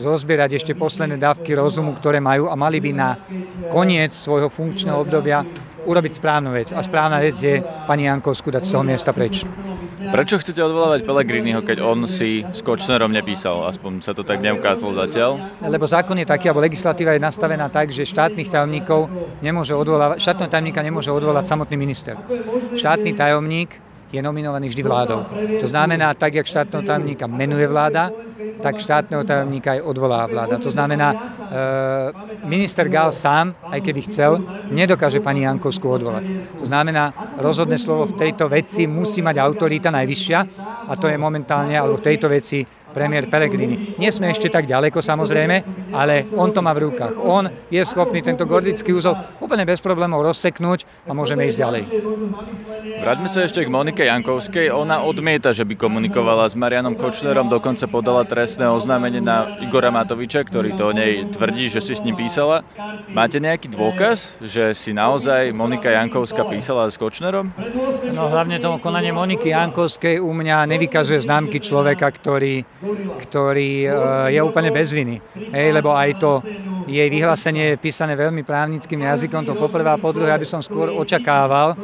zozbierať 0.00 0.56
ešte 0.56 0.72
posledné 0.72 1.20
dávky 1.20 1.52
rozumu, 1.52 1.92
ktoré 1.92 2.18
majú 2.18 2.48
a 2.48 2.56
mali 2.56 2.80
by 2.80 2.90
na 2.96 3.14
koniec 3.68 4.16
svojho 4.16 4.48
funkčného 4.48 4.96
obdobia 4.98 5.44
urobiť 5.84 6.12
správnu 6.18 6.54
vec. 6.54 6.70
A 6.72 6.80
správna 6.80 7.18
vec 7.18 7.36
je 7.36 7.60
pani 7.86 8.06
Jankovsku 8.06 8.48
dať 8.48 8.62
z 8.62 8.70
toho 8.72 8.84
miesta 8.86 9.10
preč. 9.10 9.42
Prečo 10.02 10.42
chcete 10.42 10.58
odvolávať 10.58 11.06
Pellegriniho, 11.06 11.62
keď 11.62 11.78
on 11.78 12.10
si 12.10 12.42
s 12.42 12.58
Kočnerom 12.58 13.14
nepísal? 13.14 13.62
Aspoň 13.70 14.02
sa 14.02 14.10
to 14.10 14.26
tak 14.26 14.42
neukázalo 14.42 14.98
zatiaľ. 14.98 15.38
Lebo 15.62 15.86
zákon 15.86 16.18
je 16.18 16.26
taký, 16.26 16.50
alebo 16.50 16.66
legislatíva 16.66 17.14
je 17.14 17.22
nastavená 17.22 17.70
tak, 17.70 17.94
že 17.94 18.02
štátnych 18.02 18.50
tajomníkov 18.50 19.06
nemôže 19.38 19.74
odvolávať, 19.78 20.18
štátneho 20.18 20.50
tajomníka 20.50 20.82
nemôže 20.82 21.10
odvolať 21.14 21.46
samotný 21.46 21.76
minister. 21.78 22.18
Štátny 22.74 23.14
tajomník 23.14 23.91
je 24.12 24.20
nominovaný 24.20 24.68
vždy 24.68 24.82
vládou. 24.84 25.24
To 25.60 25.66
znamená, 25.66 26.12
tak, 26.14 26.36
jak 26.36 26.46
štátneho 26.46 26.84
tajomníka 26.84 27.24
menuje 27.26 27.64
vláda, 27.64 28.12
tak 28.60 28.78
štátneho 28.78 29.24
tajomníka 29.24 29.72
aj 29.72 29.80
odvolá 29.82 30.28
vláda. 30.28 30.60
To 30.60 30.70
znamená, 30.70 31.08
e, 31.10 31.16
minister 32.44 32.86
Gál 32.92 33.10
sám, 33.10 33.56
aj 33.72 33.80
keby 33.80 34.00
chcel, 34.04 34.38
nedokáže 34.70 35.24
pani 35.24 35.48
Jankovskú 35.48 35.88
odvolať. 35.88 36.24
To 36.60 36.68
znamená, 36.68 37.34
rozhodné 37.40 37.80
slovo 37.80 38.12
v 38.12 38.20
tejto 38.20 38.52
veci 38.52 38.84
musí 38.84 39.24
mať 39.24 39.40
autorita 39.40 39.88
najvyššia 39.90 40.38
a 40.86 40.92
to 40.94 41.08
je 41.08 41.16
momentálne, 41.16 41.74
alebo 41.74 41.96
v 41.96 42.06
tejto 42.12 42.28
veci 42.28 42.62
premiér 42.94 43.26
Pellegrini. 43.26 43.98
Nie 43.98 44.14
sme 44.14 44.30
ešte 44.30 44.46
tak 44.46 44.70
ďaleko 44.70 45.02
samozrejme, 45.02 45.90
ale 45.90 46.30
on 46.38 46.54
to 46.54 46.62
má 46.62 46.70
v 46.70 46.92
rukách. 46.92 47.18
On 47.18 47.50
je 47.66 47.82
schopný 47.82 48.22
tento 48.22 48.46
gordický 48.46 48.94
úzol 48.94 49.18
úplne 49.42 49.66
bez 49.66 49.82
problémov 49.82 50.22
rozseknúť 50.22 50.86
a 51.08 51.16
môžeme 51.16 51.50
ísť 51.50 51.58
ďalej. 51.58 51.82
Vráťme 53.02 53.26
sa 53.26 53.42
ešte 53.42 53.66
k 53.66 53.72
Monike 53.72 54.06
Jankovskej. 54.06 54.70
Ona 54.70 55.02
odmieta, 55.02 55.50
že 55.50 55.66
by 55.66 55.74
komunikovala 55.74 56.46
s 56.46 56.54
Marianom 56.54 56.94
Kočnerom, 56.94 57.50
dokonca 57.50 57.90
podala 57.90 58.22
trest 58.22 58.52
trestné 58.52 58.68
oznámenie 58.68 59.24
na 59.24 59.56
Igora 59.64 59.88
Matoviča, 59.88 60.44
ktorý 60.44 60.76
to 60.76 60.90
o 60.90 60.92
nej 60.92 61.24
tvrdí, 61.24 61.72
že 61.72 61.80
si 61.80 61.96
s 61.96 62.04
ním 62.04 62.20
písala. 62.20 62.60
Máte 63.08 63.40
nejaký 63.40 63.72
dôkaz, 63.72 64.36
že 64.44 64.76
si 64.76 64.92
naozaj 64.92 65.56
Monika 65.56 65.88
Jankovská 65.88 66.44
písala 66.44 66.84
s 66.92 67.00
Kočnerom? 67.00 67.48
No 68.12 68.28
hlavne 68.28 68.60
to 68.60 68.76
konanie 68.76 69.08
Moniky 69.08 69.56
Jankovskej 69.56 70.20
u 70.20 70.36
mňa 70.36 70.68
nevykazuje 70.68 71.24
známky 71.24 71.64
človeka, 71.64 72.12
ktorý, 72.12 72.60
ktorý 73.18 73.86
e, 73.86 73.90
je 74.34 74.40
úplne 74.42 74.70
bez 74.74 74.90
viny. 74.92 75.20
Hej, 75.52 75.68
lebo 75.76 75.92
aj 75.94 76.10
to 76.18 76.30
jej 76.86 77.08
vyhlásenie 77.10 77.74
je 77.74 77.76
písané 77.80 78.18
veľmi 78.18 78.42
právnickým 78.42 79.00
jazykom, 79.06 79.46
to 79.46 79.54
poprvé 79.54 79.94
a 79.94 80.00
po 80.00 80.10
druhé, 80.10 80.34
aby 80.34 80.46
som 80.46 80.58
skôr 80.58 80.90
očakával, 80.90 81.78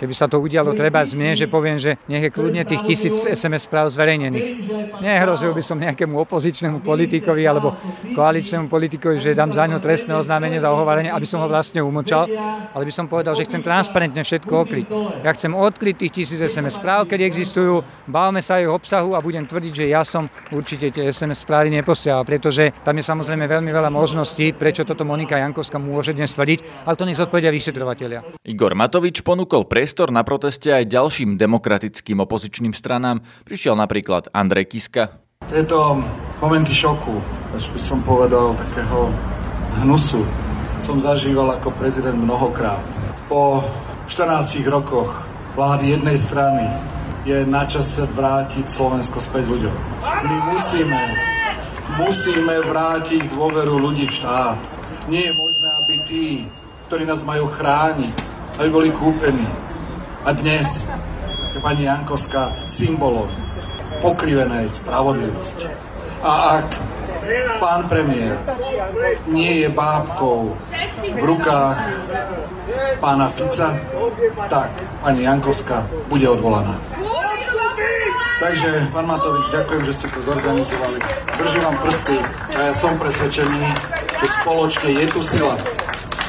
keby 0.00 0.14
sa 0.16 0.24
to 0.24 0.40
udialo 0.40 0.72
treba 0.72 1.04
zmien, 1.04 1.36
že 1.36 1.50
poviem, 1.50 1.76
že 1.76 2.00
nech 2.08 2.24
je 2.24 2.30
kľudne 2.32 2.64
tých 2.64 2.82
tisíc 2.86 3.12
SMS 3.28 3.68
správ 3.68 3.92
zverejnených. 3.92 4.72
Nehrozil 5.04 5.52
by 5.52 5.62
som 5.64 5.76
nejakému 5.76 6.16
opozičnému 6.24 6.80
politikovi 6.80 7.44
alebo 7.44 7.76
koaličnému 8.16 8.72
politikovi, 8.72 9.20
že 9.20 9.36
dám 9.36 9.52
za 9.52 9.68
ňo 9.68 9.76
trestné 9.76 10.16
oznámenie 10.16 10.56
za 10.56 10.72
ohovárenie, 10.72 11.12
aby 11.12 11.28
som 11.28 11.44
ho 11.44 11.48
vlastne 11.50 11.84
umlčal, 11.84 12.24
ale 12.72 12.82
by 12.88 12.92
som 12.94 13.04
povedal, 13.04 13.36
že 13.36 13.44
chcem 13.44 13.60
transparentne 13.60 14.24
všetko 14.24 14.52
okryť. 14.64 14.86
Ja 15.20 15.36
chcem 15.36 15.52
odkryť 15.52 15.94
tých 16.06 16.12
tisíc 16.24 16.40
SMS 16.40 16.80
správ, 16.80 17.04
keď 17.04 17.28
existujú, 17.28 17.84
bavme 18.08 18.40
sa 18.40 18.62
aj 18.62 18.72
obsahu 18.72 19.12
a 19.12 19.20
budem 19.20 19.44
tvrdiť, 19.44 19.72
že 19.74 19.84
ja 19.92 20.00
som 20.06 20.30
určite 20.48 20.88
tie 20.88 21.12
SMS 21.12 21.44
správy 21.44 21.68
neposielal, 21.68 22.24
pretože 22.24 22.72
tam 22.80 22.96
je 22.96 23.04
samozrejme 23.04 23.44
veľmi 23.44 23.68
veľa 23.68 23.89
možností, 23.90 24.54
prečo 24.54 24.86
toto 24.86 25.02
Monika 25.02 25.36
Jankovská 25.36 25.82
môže 25.82 26.14
dnes 26.14 26.30
tvrdiť, 26.30 26.86
ale 26.86 26.94
to 26.94 27.04
nech 27.04 27.18
zodpovedia 27.18 27.50
vyšetrovateľia. 27.50 28.22
Igor 28.46 28.78
Matovič 28.78 29.26
ponúkol 29.26 29.66
priestor 29.66 30.14
na 30.14 30.22
proteste 30.22 30.70
aj 30.70 30.86
ďalším 30.86 31.34
demokratickým 31.34 32.22
opozičným 32.22 32.72
stranám. 32.72 33.20
Prišiel 33.42 33.74
napríklad 33.74 34.30
Andrej 34.30 34.70
Kiska. 34.72 35.18
Tieto 35.50 35.98
momenty 36.38 36.70
šoku, 36.70 37.18
až 37.52 37.66
by 37.74 37.80
som 37.82 37.98
povedal 38.06 38.54
takého 38.54 39.10
hnusu, 39.82 40.22
som 40.78 40.96
zažíval 41.02 41.58
ako 41.58 41.74
prezident 41.76 42.16
mnohokrát. 42.16 42.80
Po 43.26 43.60
14 44.06 44.64
rokoch 44.70 45.26
vlády 45.58 45.98
jednej 45.98 46.18
strany 46.18 46.64
je 47.24 47.44
na 47.44 47.68
čase 47.68 48.08
vrátiť 48.08 48.64
Slovensko 48.64 49.20
späť 49.20 49.44
ľuďom. 49.44 49.74
My 50.00 50.36
musíme, 50.56 51.00
musíme 52.00 52.64
vrátiť 52.64 53.28
dôveru 53.28 53.76
ľudí 53.76 54.08
v 54.08 54.16
štát. 54.16 54.58
Nie 55.12 55.30
je 55.30 55.32
možné, 55.36 55.68
aby 55.84 55.94
tí, 56.08 56.26
ktorí 56.88 57.04
nás 57.04 57.20
majú 57.22 57.46
chrániť, 57.52 58.16
aby 58.56 58.68
boli 58.72 58.88
kúpení. 58.92 59.48
A 60.24 60.32
dnes 60.32 60.88
je 61.52 61.58
pani 61.60 61.84
Jankovská 61.84 62.64
symbolom 62.64 63.28
pokrivenej 64.00 64.72
spravodlivosti. 64.72 65.68
A 66.20 66.60
ak 66.60 66.68
pán 67.60 67.88
premiér 67.88 68.36
nie 69.28 69.64
je 69.64 69.68
bábkou 69.68 70.56
v 71.04 71.22
rukách 71.24 71.78
pána 73.00 73.28
Fica, 73.32 73.76
tak 74.48 74.70
pani 75.04 75.24
Jankovská 75.24 75.84
bude 76.08 76.28
odvolaná. 76.28 76.76
Takže, 78.40 78.88
pán 78.88 79.04
Matovič, 79.04 79.52
ďakujem, 79.52 79.82
že 79.84 79.92
ste 80.00 80.06
to 80.16 80.20
zorganizovali. 80.24 80.96
Držím 81.36 81.60
vám 81.60 81.76
prsty 81.84 82.16
a 82.56 82.58
ja 82.72 82.74
som 82.74 82.96
presvedčený, 82.96 83.62
že 84.16 84.26
spoločne 84.40 84.88
je 84.96 85.06
tu 85.12 85.20
sila, 85.20 85.60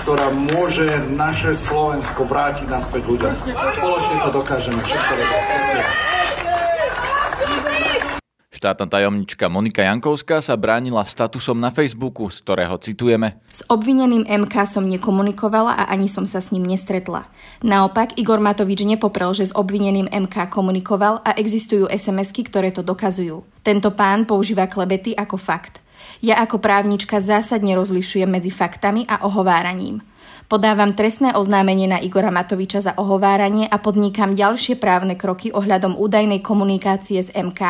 ktorá 0.03 0.27
môže 0.35 1.07
naše 1.07 1.55
Slovensko 1.55 2.27
vrátiť 2.27 2.67
naspäť 2.67 3.07
ľuďom. 3.07 3.33
Spoločne 3.55 4.15
to 4.27 4.29
dokážeme. 4.43 4.83
Všetko 4.83 5.13
dobré. 5.15 6.10
Štátna 8.61 8.85
tajomnička 8.85 9.49
Monika 9.49 9.81
Jankovská 9.81 10.37
sa 10.37 10.53
bránila 10.53 11.01
statusom 11.01 11.57
na 11.57 11.73
Facebooku, 11.73 12.29
z 12.29 12.45
ktorého 12.45 12.77
citujeme. 12.77 13.41
S 13.49 13.65
obvineným 13.65 14.21
MK 14.21 14.53
som 14.69 14.85
nekomunikovala 14.85 15.81
a 15.81 15.89
ani 15.89 16.05
som 16.05 16.29
sa 16.29 16.37
s 16.37 16.53
ním 16.53 16.69
nestretla. 16.69 17.25
Naopak, 17.65 18.21
Igor 18.21 18.37
Matovič 18.37 18.85
nepoprel, 18.85 19.33
že 19.33 19.49
s 19.49 19.57
obvineným 19.57 20.13
MK 20.13 20.53
komunikoval 20.53 21.25
a 21.25 21.33
existujú 21.41 21.89
SMS-ky, 21.89 22.45
ktoré 22.45 22.69
to 22.69 22.85
dokazujú. 22.85 23.41
Tento 23.65 23.89
pán 23.97 24.29
používa 24.29 24.69
klebety 24.69 25.17
ako 25.17 25.41
fakt. 25.41 25.81
Ja 26.21 26.37
ako 26.37 26.61
právnička 26.61 27.17
zásadne 27.17 27.73
rozlišujem 27.73 28.29
medzi 28.29 28.53
faktami 28.53 29.09
a 29.09 29.25
ohováraním. 29.25 30.05
Podávam 30.51 30.91
trestné 30.91 31.31
oznámenie 31.31 31.87
na 31.87 32.03
Igora 32.03 32.27
Matoviča 32.27 32.83
za 32.83 32.91
ohováranie 32.99 33.71
a 33.71 33.79
podnikam 33.79 34.35
ďalšie 34.35 34.75
právne 34.83 35.15
kroky 35.15 35.47
ohľadom 35.47 35.95
údajnej 35.95 36.43
komunikácie 36.43 37.23
z 37.23 37.31
MK 37.31 37.61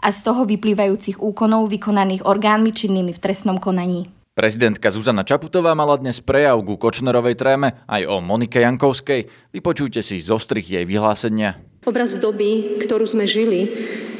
a 0.00 0.08
z 0.08 0.18
toho 0.24 0.48
vyplývajúcich 0.48 1.20
úkonov 1.20 1.68
vykonaných 1.68 2.24
orgánmi 2.24 2.72
činnými 2.72 3.12
v 3.12 3.20
trestnom 3.20 3.60
konaní. 3.60 4.08
Prezidentka 4.32 4.88
Zuzana 4.88 5.20
Čaputová 5.20 5.76
mala 5.76 6.00
dnes 6.00 6.24
prejav 6.24 6.64
ku 6.64 6.80
Kočnerovej 6.80 7.36
tréme 7.36 7.76
aj 7.84 8.08
o 8.08 8.24
Monike 8.24 8.64
Jankovskej. 8.64 9.52
Vypočujte 9.52 10.00
si 10.00 10.24
zostrih 10.24 10.64
jej 10.64 10.88
vyhlásenia. 10.88 11.60
Obraz 11.84 12.16
doby, 12.16 12.80
ktorú 12.80 13.04
sme 13.04 13.28
žili 13.28 13.68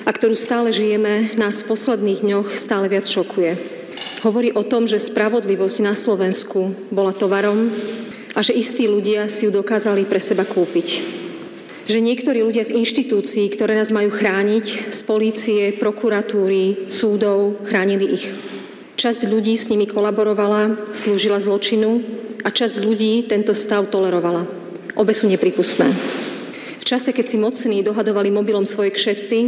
a 0.04 0.12
ktorú 0.12 0.36
stále 0.36 0.76
žijeme, 0.76 1.32
nás 1.40 1.64
v 1.64 1.72
posledných 1.72 2.20
dňoch 2.20 2.52
stále 2.52 2.92
viac 2.92 3.08
šokuje. 3.08 3.80
Hovorí 4.20 4.52
o 4.52 4.60
tom, 4.60 4.84
že 4.84 5.00
spravodlivosť 5.00 5.80
na 5.80 5.96
Slovensku 5.96 6.92
bola 6.92 7.16
tovarom, 7.16 7.72
a 8.34 8.40
že 8.42 8.54
istí 8.54 8.86
ľudia 8.86 9.26
si 9.26 9.46
ju 9.46 9.50
dokázali 9.50 10.06
pre 10.06 10.22
seba 10.22 10.46
kúpiť. 10.46 11.18
Že 11.90 11.98
niektorí 12.06 12.46
ľudia 12.46 12.62
z 12.62 12.78
inštitúcií, 12.78 13.50
ktoré 13.50 13.74
nás 13.74 13.90
majú 13.90 14.14
chrániť, 14.14 14.94
z 14.94 15.00
polície, 15.02 15.62
prokuratúry, 15.74 16.86
súdov, 16.86 17.66
chránili 17.66 18.14
ich. 18.14 18.30
Časť 18.94 19.26
ľudí 19.26 19.58
s 19.58 19.72
nimi 19.72 19.90
kolaborovala, 19.90 20.92
slúžila 20.94 21.42
zločinu 21.42 22.04
a 22.46 22.48
časť 22.52 22.84
ľudí 22.84 23.26
tento 23.26 23.56
stav 23.56 23.90
tolerovala. 23.90 24.46
Obe 24.94 25.10
sú 25.16 25.26
nepripustné. 25.26 25.88
V 26.78 26.84
čase, 26.84 27.10
keď 27.10 27.26
si 27.26 27.36
mocní 27.40 27.82
dohadovali 27.82 28.30
mobilom 28.30 28.68
svoje 28.68 28.94
kšefty, 28.94 29.38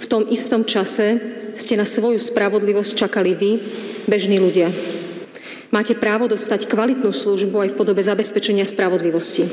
v 0.00 0.06
tom 0.08 0.26
istom 0.28 0.66
čase 0.66 1.20
ste 1.56 1.76
na 1.76 1.84
svoju 1.84 2.20
spravodlivosť 2.20 2.92
čakali 2.96 3.32
vy, 3.36 3.52
bežní 4.08 4.40
ľudia. 4.40 4.68
Máte 5.70 5.94
právo 5.94 6.26
dostať 6.26 6.66
kvalitnú 6.66 7.14
službu 7.14 7.62
aj 7.62 7.68
v 7.74 7.78
podobe 7.78 8.02
zabezpečenia 8.02 8.66
spravodlivosti. 8.66 9.46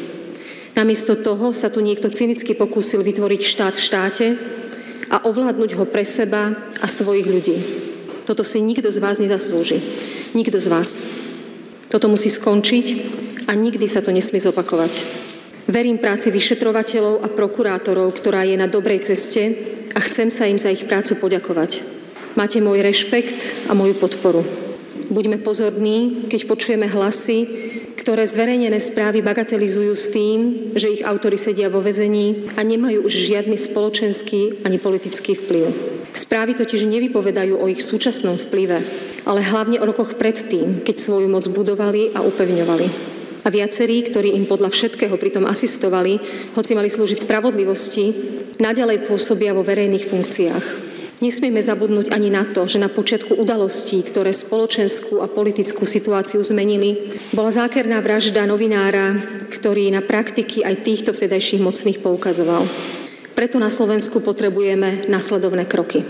Namiesto 0.73 1.13
toho 1.13 1.53
sa 1.53 1.69
tu 1.69 1.77
niekto 1.81 2.09
cynicky 2.09 2.57
pokúsil 2.57 3.05
vytvoriť 3.05 3.41
štát 3.41 3.73
v 3.77 3.85
štáte 3.85 4.27
a 5.13 5.29
ovládnuť 5.29 5.77
ho 5.77 5.85
pre 5.85 6.01
seba 6.01 6.57
a 6.81 6.87
svojich 6.89 7.29
ľudí. 7.29 7.57
Toto 8.25 8.41
si 8.41 8.65
nikto 8.65 8.89
z 8.89 8.97
vás 8.97 9.21
nezaslúži. 9.21 9.77
Nikto 10.33 10.57
z 10.57 10.67
vás. 10.67 11.05
Toto 11.85 12.09
musí 12.09 12.33
skončiť 12.33 12.85
a 13.45 13.53
nikdy 13.53 13.85
sa 13.85 14.01
to 14.01 14.09
nesmie 14.09 14.41
zopakovať. 14.41 15.05
Verím 15.69 16.01
práci 16.01 16.33
vyšetrovateľov 16.33 17.23
a 17.23 17.31
prokurátorov, 17.31 18.09
ktorá 18.17 18.41
je 18.43 18.57
na 18.57 18.65
dobrej 18.65 19.05
ceste 19.05 19.53
a 19.93 19.99
chcem 20.01 20.33
sa 20.33 20.49
im 20.49 20.57
za 20.57 20.73
ich 20.73 20.89
prácu 20.89 21.13
poďakovať. 21.15 21.85
Máte 22.33 22.57
môj 22.57 22.81
rešpekt 22.81 23.69
a 23.69 23.77
moju 23.77 23.93
podporu. 23.95 24.66
Buďme 25.07 25.39
pozorní, 25.39 26.27
keď 26.27 26.51
počujeme 26.51 26.83
hlasy, 26.91 27.47
ktoré 27.95 28.27
zverejnené 28.27 28.79
správy 28.79 29.23
bagatelizujú 29.23 29.93
s 29.95 30.11
tým, 30.11 30.71
že 30.75 30.91
ich 30.91 31.03
autory 31.03 31.35
sedia 31.35 31.71
vo 31.71 31.83
vezení 31.83 32.47
a 32.55 32.63
nemajú 32.63 33.03
už 33.07 33.13
žiadny 33.15 33.55
spoločenský 33.55 34.63
ani 34.67 34.79
politický 34.79 35.35
vplyv. 35.35 35.65
Správy 36.11 36.55
totiž 36.55 36.87
nevypovedajú 36.87 37.55
o 37.55 37.67
ich 37.67 37.83
súčasnom 37.83 38.35
vplyve, 38.35 38.79
ale 39.27 39.43
hlavne 39.43 39.79
o 39.79 39.87
rokoch 39.87 40.15
predtým, 40.15 40.83
keď 40.87 40.95
svoju 41.03 41.27
moc 41.27 41.47
budovali 41.51 42.15
a 42.15 42.23
upevňovali. 42.23 42.87
A 43.43 43.47
viacerí, 43.47 44.03
ktorí 44.07 44.35
im 44.35 44.43
podľa 44.43 44.71
všetkého 44.75 45.15
pritom 45.15 45.47
asistovali, 45.47 46.19
hoci 46.55 46.71
mali 46.75 46.91
slúžiť 46.91 47.23
spravodlivosti, 47.23 48.05
naďalej 48.59 49.07
pôsobia 49.07 49.55
vo 49.55 49.63
verejných 49.63 50.07
funkciách. 50.07 50.86
Nesmieme 51.17 51.65
zabudnúť 51.65 52.13
ani 52.13 52.29
na 52.29 52.45
to, 52.45 52.69
že 52.69 52.77
na 52.77 52.93
počiatku 52.93 53.33
udalostí, 53.41 54.05
ktoré 54.05 54.29
spoločenskú 54.37 55.17
a 55.17 55.25
politickú 55.25 55.89
situáciu 55.89 56.45
zmenili, 56.45 57.17
bola 57.33 57.49
zákerná 57.49 57.97
vražda 58.05 58.45
novinára, 58.45 59.17
ktorý 59.49 59.89
na 59.89 60.05
praktiky 60.05 60.61
aj 60.61 60.85
týchto 60.85 61.17
vtedajších 61.17 61.57
mocných 61.57 62.05
poukazoval. 62.05 62.69
Preto 63.33 63.57
na 63.57 63.73
Slovensku 63.73 64.21
potrebujeme 64.21 65.09
nasledovné 65.09 65.65
kroky. 65.65 66.05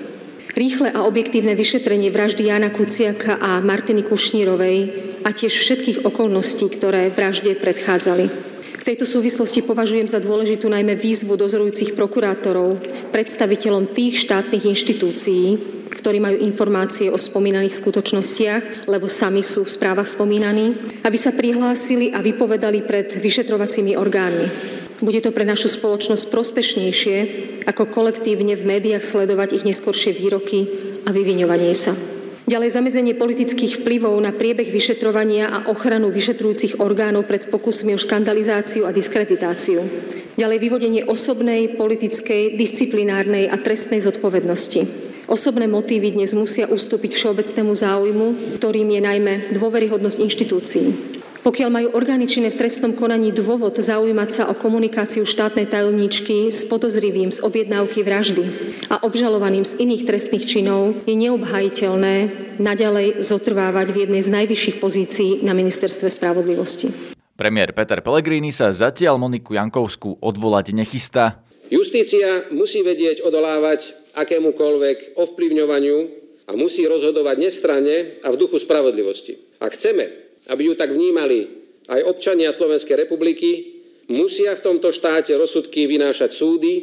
Rýchle 0.52 0.92
a 0.92 1.08
objektívne 1.08 1.56
vyšetrenie 1.56 2.12
vraždy 2.12 2.52
Jana 2.52 2.68
Kuciaka 2.68 3.40
a 3.40 3.64
Martiny 3.64 4.04
Kušnírovej 4.04 4.78
a 5.24 5.32
tiež 5.32 5.56
všetkých 5.56 6.04
okolností, 6.04 6.68
ktoré 6.68 7.16
vražde 7.16 7.56
predchádzali 7.56 8.47
tejto 8.88 9.04
súvislosti 9.04 9.68
považujem 9.68 10.08
za 10.08 10.24
dôležitú 10.24 10.72
najmä 10.72 10.96
výzvu 10.96 11.36
dozorujúcich 11.36 11.92
prokurátorov, 11.92 12.80
predstaviteľom 13.12 13.92
tých 13.92 14.24
štátnych 14.24 14.64
inštitúcií, 14.64 15.60
ktorí 15.92 16.24
majú 16.24 16.40
informácie 16.40 17.12
o 17.12 17.20
spomínaných 17.20 17.84
skutočnostiach, 17.84 18.88
lebo 18.88 19.12
sami 19.12 19.44
sú 19.44 19.68
v 19.68 19.74
správach 19.76 20.08
spomínaní, 20.08 20.72
aby 21.04 21.18
sa 21.20 21.36
prihlásili 21.36 22.16
a 22.16 22.24
vypovedali 22.24 22.88
pred 22.88 23.12
vyšetrovacími 23.12 24.00
orgánmi. 24.00 24.48
Bude 25.04 25.20
to 25.20 25.36
pre 25.36 25.44
našu 25.44 25.68
spoločnosť 25.68 26.32
prospešnejšie, 26.32 27.18
ako 27.68 27.92
kolektívne 27.92 28.56
v 28.56 28.64
médiách 28.72 29.04
sledovať 29.04 29.60
ich 29.60 29.68
neskoršie 29.68 30.16
výroky 30.16 30.64
a 31.04 31.12
vyviňovanie 31.12 31.76
sa. 31.76 32.17
Ďalej 32.48 32.80
zamedzenie 32.80 33.12
politických 33.20 33.84
vplyvov 33.84 34.16
na 34.24 34.32
priebeh 34.32 34.72
vyšetrovania 34.72 35.52
a 35.52 35.58
ochranu 35.68 36.08
vyšetrujúcich 36.16 36.80
orgánov 36.80 37.28
pred 37.28 37.52
pokusmi 37.52 37.92
o 37.92 38.00
škandalizáciu 38.00 38.88
a 38.88 38.96
diskreditáciu. 38.96 39.84
Ďalej 40.40 40.58
vyvodenie 40.64 41.04
osobnej, 41.04 41.76
politickej, 41.76 42.56
disciplinárnej 42.56 43.52
a 43.52 43.60
trestnej 43.60 44.00
zodpovednosti. 44.00 44.88
Osobné 45.28 45.68
motívy 45.68 46.16
dnes 46.16 46.32
musia 46.32 46.72
ustúpiť 46.72 47.20
všeobecnému 47.20 47.76
záujmu, 47.76 48.28
ktorým 48.56 48.96
je 48.96 49.02
najmä 49.04 49.34
dôveryhodnosť 49.52 50.24
inštitúcií. 50.24 51.07
Pokiaľ 51.48 51.70
majú 51.72 51.88
orgány 51.96 52.28
činné 52.28 52.52
v 52.52 52.60
trestnom 52.60 52.92
konaní 52.92 53.32
dôvod 53.32 53.80
zaujímať 53.80 54.30
sa 54.36 54.44
o 54.52 54.54
komunikáciu 54.60 55.24
štátnej 55.24 55.72
tajomničky 55.72 56.52
s 56.52 56.68
podozrivým 56.68 57.32
z 57.32 57.40
objednávky 57.40 58.04
vraždy 58.04 58.44
a 58.92 59.00
obžalovaným 59.08 59.64
z 59.64 59.80
iných 59.80 60.04
trestných 60.04 60.44
činov, 60.44 61.08
je 61.08 61.16
neobhajiteľné 61.16 62.16
naďalej 62.60 63.24
zotrvávať 63.24 63.96
v 63.96 63.98
jednej 64.04 64.22
z 64.28 64.30
najvyšších 64.44 64.78
pozícií 64.84 65.32
na 65.48 65.56
ministerstve 65.56 66.12
spravodlivosti. 66.12 66.92
Premiér 67.40 67.72
Peter 67.72 68.04
Pellegrini 68.04 68.52
sa 68.52 68.76
zatiaľ 68.76 69.16
Moniku 69.16 69.56
Jankovskú 69.56 70.20
odvolať 70.20 70.76
nechystá. 70.76 71.40
Justícia 71.72 72.44
musí 72.52 72.84
vedieť 72.84 73.24
odolávať 73.24 73.96
akémukoľvek 74.20 75.16
ovplyvňovaniu 75.16 75.98
a 76.44 76.60
musí 76.60 76.84
rozhodovať 76.84 77.40
nestranne 77.40 78.20
a 78.20 78.36
v 78.36 78.36
duchu 78.36 78.60
spravodlivosti. 78.60 79.40
Ak 79.64 79.80
chceme, 79.80 80.27
aby 80.48 80.72
ju 80.72 80.74
tak 80.76 80.92
vnímali 80.92 81.48
aj 81.88 82.04
občania 82.04 82.52
Slovenskej 82.52 83.08
republiky, 83.08 83.80
musia 84.12 84.56
v 84.56 84.64
tomto 84.64 84.92
štáte 84.92 85.36
rozsudky 85.36 85.88
vynášať 85.88 86.32
súdy 86.36 86.74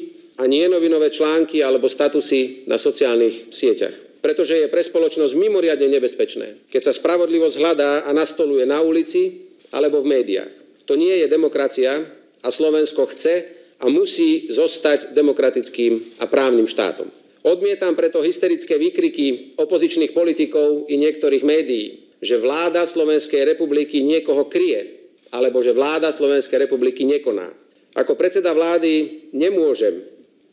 a 0.40 0.49
nie 0.49 0.64
novinové 0.66 1.12
články 1.12 1.61
alebo 1.61 1.88
statusy 1.88 2.68
na 2.68 2.80
sociálnych 2.80 3.52
sieťach. 3.52 3.94
Pretože 4.25 4.56
je 4.56 4.73
pre 4.73 4.80
spoločnosť 4.80 5.37
mimoriadne 5.37 5.85
nebezpečné, 5.85 6.73
keď 6.73 6.88
sa 6.88 6.97
spravodlivosť 6.97 7.56
hľadá 7.61 7.92
a 8.09 8.11
nastoluje 8.16 8.64
na 8.64 8.80
ulici 8.80 9.52
alebo 9.68 10.00
v 10.00 10.16
médiách. 10.16 10.52
To 10.88 10.97
nie 10.97 11.12
je 11.21 11.28
demokracia 11.28 12.00
a 12.40 12.49
Slovensko 12.49 13.04
chce 13.12 13.35
a 13.80 13.88
musí 13.92 14.49
zostať 14.49 15.12
demokratickým 15.12 16.21
a 16.21 16.25
právnym 16.25 16.64
štátom. 16.64 17.09
Odmietam 17.44 17.92
preto 17.92 18.25
hysterické 18.25 18.80
výkriky 18.80 19.56
opozičných 19.61 20.16
politikov 20.16 20.88
i 20.88 20.97
niektorých 20.97 21.44
médií, 21.44 22.03
že 22.25 22.40
vláda 22.40 22.88
Slovenskej 22.88 23.45
republiky 23.45 24.00
niekoho 24.00 24.49
kryje, 24.49 25.04
alebo 25.28 25.61
že 25.61 25.76
vláda 25.76 26.09
Slovenskej 26.09 26.64
republiky 26.64 27.04
nekoná. 27.04 27.52
Ako 27.95 28.16
predseda 28.16 28.57
vlády 28.57 29.28
nemôžem 29.37 30.02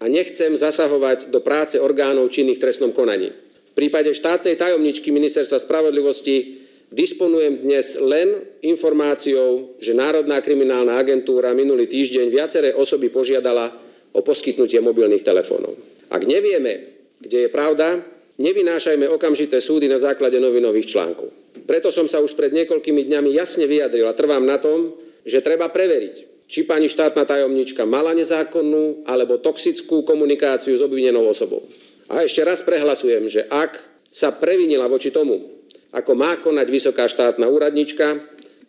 a 0.04 0.12
nechcem 0.12 0.52
zasahovať 0.52 1.32
do 1.32 1.40
práce 1.40 1.80
orgánov 1.80 2.30
činných 2.30 2.60
v 2.60 2.64
trestnom 2.68 2.92
konaní. 2.92 3.32
V 3.72 3.74
prípade 3.74 4.12
štátnej 4.12 4.60
tajomničky 4.60 5.16
Ministerstva 5.16 5.58
spravodlivosti 5.64 6.60
disponujem 6.92 7.64
dnes 7.64 7.96
len 8.04 8.44
informáciou, 8.62 9.80
že 9.80 9.96
Národná 9.96 10.44
kriminálna 10.44 11.00
agentúra 11.00 11.56
minulý 11.56 11.88
týždeň 11.88 12.28
viaceré 12.28 12.70
osoby 12.76 13.08
požiadala 13.08 13.72
o 14.12 14.20
poskytnutie 14.20 14.84
mobilných 14.84 15.24
telefónov. 15.24 15.80
Ak 16.12 16.28
nevieme, 16.28 17.00
kde 17.24 17.48
je 17.48 17.50
pravda, 17.50 18.04
nevynášajme 18.44 19.08
okamžité 19.08 19.64
súdy 19.64 19.88
na 19.88 19.96
základe 19.96 20.36
novinových 20.36 20.92
článkov. 20.92 21.41
Preto 21.68 21.92
som 21.92 22.08
sa 22.08 22.24
už 22.24 22.36
pred 22.36 22.52
niekoľkými 22.56 23.08
dňami 23.08 23.36
jasne 23.36 23.68
vyjadril 23.68 24.08
a 24.08 24.18
trvám 24.18 24.44
na 24.44 24.60
tom, 24.60 24.96
že 25.28 25.44
treba 25.44 25.70
preveriť, 25.70 26.48
či 26.52 26.68
pani 26.68 26.92
štátna 26.92 27.24
tajomnička 27.24 27.88
mala 27.88 28.12
nezákonnú 28.12 29.08
alebo 29.08 29.40
toxickú 29.40 30.04
komunikáciu 30.04 30.76
s 30.76 30.84
obvinenou 30.84 31.28
osobou. 31.28 31.64
A 32.12 32.28
ešte 32.28 32.44
raz 32.44 32.60
prehlasujem, 32.60 33.32
že 33.32 33.48
ak 33.48 33.80
sa 34.12 34.36
previnila 34.36 34.92
voči 34.92 35.16
tomu, 35.16 35.64
ako 35.96 36.12
má 36.16 36.36
konať 36.40 36.68
vysoká 36.68 37.08
štátna 37.08 37.48
úradnička, 37.48 38.20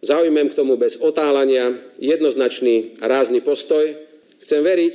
zaujmem 0.02 0.50
k 0.50 0.58
tomu 0.58 0.78
bez 0.78 0.98
otálania 1.02 1.74
jednoznačný 1.98 2.98
a 3.02 3.10
rázny 3.10 3.42
postoj. 3.42 3.94
Chcem 4.42 4.62
veriť, 4.62 4.94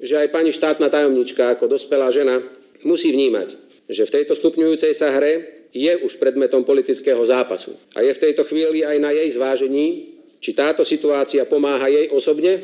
že 0.00 0.20
aj 0.20 0.32
pani 0.32 0.52
štátna 0.52 0.92
tajomnička 0.92 1.56
ako 1.56 1.72
dospelá 1.72 2.12
žena 2.12 2.40
musí 2.84 3.12
vnímať, 3.12 3.56
že 3.88 4.04
v 4.04 4.14
tejto 4.20 4.36
stupňujúcej 4.36 4.92
sa 4.92 5.12
hre 5.12 5.55
je 5.72 5.92
už 6.04 6.18
predmetom 6.20 6.62
politického 6.62 7.20
zápasu. 7.24 7.74
A 7.96 8.04
je 8.04 8.12
v 8.12 8.22
tejto 8.22 8.44
chvíli 8.44 8.84
aj 8.84 8.96
na 9.00 9.10
jej 9.10 9.28
zvážení, 9.32 10.16
či 10.38 10.52
táto 10.52 10.84
situácia 10.84 11.48
pomáha 11.48 11.88
jej 11.88 12.12
osobne 12.12 12.60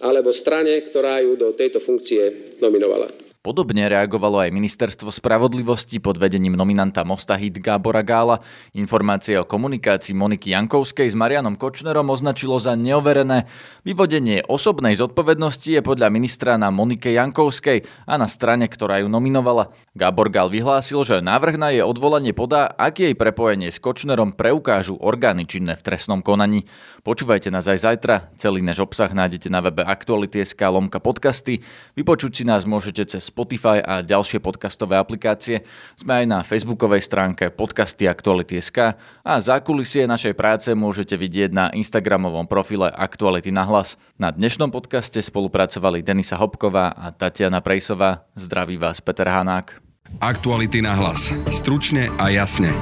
alebo 0.00 0.32
strane, 0.32 0.76
ktorá 0.84 1.24
ju 1.24 1.36
do 1.36 1.52
tejto 1.56 1.80
funkcie 1.80 2.56
nominovala. 2.60 3.25
Podobne 3.46 3.86
reagovalo 3.86 4.42
aj 4.42 4.50
Ministerstvo 4.50 5.14
spravodlivosti 5.14 6.02
pod 6.02 6.18
vedením 6.18 6.58
nominanta 6.58 7.06
Mosta 7.06 7.38
Hit 7.38 7.62
Gábora 7.62 8.02
Gála. 8.02 8.42
Informácie 8.74 9.38
o 9.38 9.46
komunikácii 9.46 10.18
Moniky 10.18 10.50
Jankovskej 10.50 11.06
s 11.06 11.14
Marianom 11.14 11.54
Kočnerom 11.54 12.10
označilo 12.10 12.58
za 12.58 12.74
neoverené. 12.74 13.46
Vyvodenie 13.86 14.42
osobnej 14.50 14.98
zodpovednosti 14.98 15.78
je 15.78 15.78
podľa 15.78 16.10
ministra 16.10 16.58
na 16.58 16.74
Monike 16.74 17.14
Jankovskej 17.14 17.86
a 18.10 18.18
na 18.18 18.26
strane, 18.26 18.66
ktorá 18.66 18.98
ju 18.98 19.06
nominovala. 19.06 19.70
Gábor 19.94 20.26
Gál 20.26 20.50
vyhlásil, 20.50 21.06
že 21.06 21.22
návrh 21.22 21.54
na 21.54 21.70
jej 21.70 21.86
odvolanie 21.86 22.34
podá, 22.34 22.66
ak 22.66 22.98
jej 22.98 23.14
prepojenie 23.14 23.70
s 23.70 23.78
Kočnerom 23.78 24.34
preukážu 24.34 24.98
orgány 24.98 25.46
činné 25.46 25.78
v 25.78 25.86
trestnom 25.86 26.18
konaní. 26.18 26.66
Počúvajte 27.06 27.54
nás 27.54 27.70
aj 27.70 27.86
zajtra. 27.86 28.34
Celý 28.42 28.58
náš 28.66 28.82
obsah 28.82 29.14
nájdete 29.14 29.46
na 29.54 29.62
webe 29.62 29.86
Aktuality.sk 29.86 30.58
lomka 30.66 30.98
podcasty. 30.98 31.62
Vypočuť 31.94 32.42
si 32.42 32.42
nás 32.42 32.66
môžete 32.66 33.06
cez 33.06 33.35
Spotify 33.36 33.84
a 33.84 34.00
ďalšie 34.00 34.40
podcastové 34.40 34.96
aplikácie. 34.96 35.60
Sme 35.92 36.24
aj 36.24 36.26
na 36.26 36.38
facebookovej 36.40 37.04
stránke 37.04 37.52
podcasty 37.52 38.08
Aktuality.sk 38.08 38.96
a 38.96 39.32
zákulisie 39.36 40.08
našej 40.08 40.32
práce 40.32 40.72
môžete 40.72 41.20
vidieť 41.20 41.52
na 41.52 41.68
Instagramovom 41.68 42.48
profile 42.48 42.88
Aktuality 42.88 43.52
na 43.52 43.68
hlas. 43.68 44.00
Na 44.16 44.32
dnešnom 44.32 44.72
podcaste 44.72 45.20
spolupracovali 45.20 46.00
Denisa 46.00 46.40
Hopková 46.40 46.96
a 46.96 47.12
Tatiana 47.12 47.60
Prejsová. 47.60 48.24
Zdraví 48.40 48.80
vás 48.80 49.04
Peter 49.04 49.28
Hanák. 49.28 49.84
Aktuality 50.16 50.80
na 50.80 50.96
hlas. 50.96 51.28
Stručne 51.52 52.08
a 52.16 52.32
jasne. 52.32 52.72